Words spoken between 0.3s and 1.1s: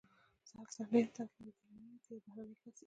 زه افسر نه یم،